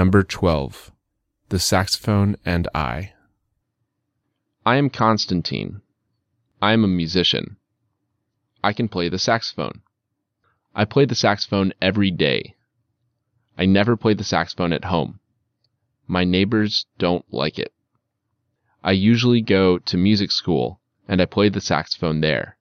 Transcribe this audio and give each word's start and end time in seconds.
Number 0.00 0.22
12. 0.22 0.92
The 1.50 1.58
Saxophone 1.58 2.36
and 2.46 2.66
I. 2.74 3.12
I 4.64 4.76
am 4.76 4.88
Constantine. 4.88 5.82
I 6.62 6.72
am 6.72 6.84
a 6.84 6.88
musician. 6.88 7.58
I 8.64 8.72
can 8.72 8.88
play 8.88 9.10
the 9.10 9.18
saxophone. 9.18 9.82
I 10.74 10.86
play 10.86 11.04
the 11.04 11.14
saxophone 11.14 11.74
every 11.82 12.10
day. 12.10 12.54
I 13.58 13.66
never 13.66 13.94
play 13.94 14.14
the 14.14 14.24
saxophone 14.24 14.72
at 14.72 14.86
home. 14.86 15.20
My 16.06 16.24
neighbors 16.24 16.86
don't 16.96 17.26
like 17.30 17.58
it. 17.58 17.74
I 18.82 18.92
usually 18.92 19.42
go 19.42 19.76
to 19.80 19.98
music 19.98 20.30
school 20.32 20.80
and 21.08 21.20
I 21.20 21.26
play 21.26 21.50
the 21.50 21.60
saxophone 21.60 22.22
there. 22.22 22.56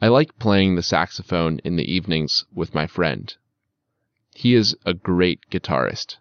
I 0.00 0.06
like 0.06 0.38
playing 0.38 0.76
the 0.76 0.84
saxophone 0.84 1.58
in 1.64 1.74
the 1.74 1.92
evenings 1.92 2.44
with 2.54 2.72
my 2.72 2.86
friend. 2.86 3.34
He 4.34 4.54
is 4.54 4.76
a 4.84 4.94
great 4.94 5.48
guitarist. 5.48 6.18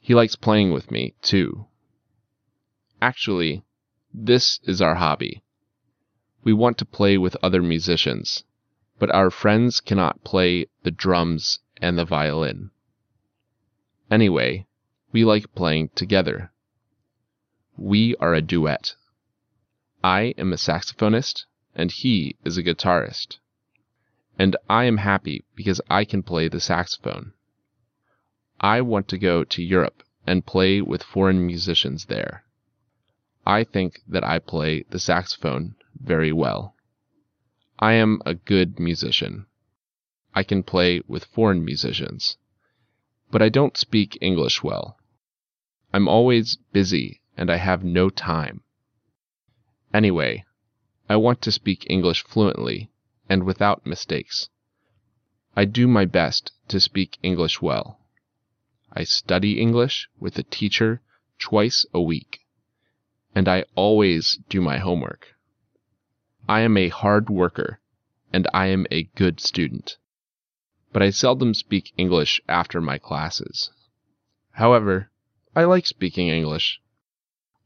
He 0.00 0.12
likes 0.14 0.34
playing 0.34 0.72
with 0.72 0.90
me, 0.90 1.14
too. 1.22 1.66
Actually, 3.00 3.62
this 4.12 4.58
is 4.64 4.82
our 4.82 4.96
hobby. 4.96 5.42
We 6.42 6.52
want 6.52 6.78
to 6.78 6.84
play 6.84 7.16
with 7.16 7.36
other 7.42 7.62
musicians, 7.62 8.44
but 8.98 9.10
our 9.10 9.30
friends 9.30 9.80
cannot 9.80 10.24
play 10.24 10.66
the 10.82 10.90
drums 10.90 11.60
and 11.80 11.96
the 11.96 12.04
violin. 12.04 12.72
Anyway, 14.10 14.66
we 15.12 15.24
like 15.24 15.54
playing 15.54 15.90
together. 15.94 16.52
We 17.76 18.16
are 18.16 18.34
a 18.34 18.42
duet. 18.42 18.96
I 20.02 20.34
am 20.36 20.52
a 20.52 20.56
saxophonist, 20.56 21.44
and 21.74 21.92
he 21.92 22.36
is 22.44 22.58
a 22.58 22.62
guitarist. 22.62 23.38
And 24.42 24.56
I 24.68 24.86
am 24.86 24.96
happy 24.96 25.44
because 25.54 25.80
I 25.88 26.04
can 26.04 26.24
play 26.24 26.48
the 26.48 26.58
saxophone. 26.58 27.32
I 28.60 28.80
want 28.80 29.06
to 29.10 29.16
go 29.16 29.44
to 29.44 29.62
Europe 29.62 30.02
and 30.26 30.44
play 30.44 30.80
with 30.80 31.04
foreign 31.04 31.46
musicians 31.46 32.06
there. 32.06 32.44
I 33.46 33.62
think 33.62 34.00
that 34.08 34.24
I 34.24 34.40
play 34.40 34.82
the 34.90 34.98
saxophone 34.98 35.76
very 35.94 36.32
well. 36.32 36.74
I 37.78 37.92
am 37.92 38.20
a 38.26 38.34
good 38.34 38.80
musician. 38.80 39.46
I 40.34 40.42
can 40.42 40.64
play 40.64 41.02
with 41.06 41.26
foreign 41.26 41.64
musicians. 41.64 42.36
But 43.30 43.42
I 43.42 43.48
don't 43.48 43.76
speak 43.76 44.18
English 44.20 44.60
well. 44.60 44.98
I'm 45.94 46.08
always 46.08 46.56
busy 46.72 47.22
and 47.36 47.48
I 47.48 47.58
have 47.58 47.84
no 47.84 48.10
time. 48.10 48.64
Anyway, 49.94 50.44
I 51.08 51.14
want 51.14 51.42
to 51.42 51.52
speak 51.52 51.86
English 51.88 52.24
fluently 52.24 52.90
and 53.28 53.44
without 53.44 53.86
mistakes. 53.86 54.48
I 55.54 55.64
do 55.64 55.86
my 55.86 56.04
best 56.04 56.52
to 56.68 56.80
speak 56.80 57.18
English 57.22 57.62
well. 57.62 58.00
I 58.92 59.04
study 59.04 59.60
English 59.60 60.08
with 60.18 60.38
a 60.38 60.42
teacher 60.42 61.02
twice 61.38 61.86
a 61.94 62.00
week, 62.00 62.40
and 63.34 63.48
I 63.48 63.64
always 63.74 64.38
do 64.48 64.60
my 64.60 64.78
homework. 64.78 65.34
I 66.48 66.60
am 66.60 66.76
a 66.76 66.88
hard 66.88 67.30
worker, 67.30 67.80
and 68.32 68.48
I 68.52 68.66
am 68.66 68.86
a 68.90 69.04
good 69.14 69.40
student, 69.40 69.98
but 70.92 71.02
I 71.02 71.10
seldom 71.10 71.54
speak 71.54 71.92
English 71.96 72.40
after 72.48 72.80
my 72.80 72.98
classes. 72.98 73.70
However, 74.52 75.10
I 75.54 75.64
like 75.64 75.86
speaking 75.86 76.28
English. 76.28 76.80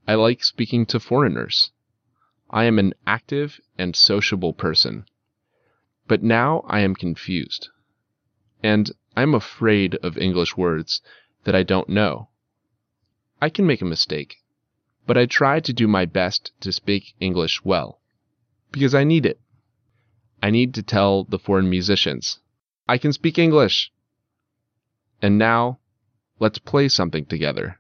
I 0.07 0.15
like 0.15 0.45
speaking 0.45 0.87
to 0.87 1.01
foreigners. 1.01 1.71
I 2.51 2.65
am 2.65 2.79
an 2.79 2.95
active 3.07 3.61
and 3.79 3.97
sociable 3.97 4.53
person. 4.53 5.07
But 6.09 6.23
now 6.23 6.65
I 6.67 6.81
am 6.81 6.95
confused. 6.95 7.69
And 8.63 8.93
I'm 9.17 9.35
afraid 9.35 9.95
of 9.97 10.17
English 10.19 10.57
words 10.57 11.01
that 11.45 11.55
I 11.55 11.63
don't 11.63 11.89
know. 11.89 12.29
I 13.41 13.49
can 13.49 13.67
make 13.67 13.83
a 13.83 13.87
mistake, 13.87 14.37
but 15.07 15.17
I 15.17 15.27
try 15.27 15.61
to 15.61 15.73
do 15.73 15.87
my 15.87 16.05
best 16.05 16.53
to 16.61 16.73
speak 16.73 17.15
English 17.21 17.65
well, 17.65 18.01
because 18.73 18.95
I 18.95 19.05
need 19.05 19.27
it. 19.27 19.41
I 20.43 20.51
need 20.51 20.75
to 20.75 20.83
tell 20.83 21.25
the 21.25 21.39
foreign 21.39 21.69
musicians, 21.69 22.41
I 22.89 22.99
can 22.99 23.13
speak 23.13 23.39
English. 23.39 23.93
And 25.21 25.39
now, 25.39 25.79
let's 26.39 26.59
play 26.59 26.89
something 26.89 27.25
together. 27.25 27.79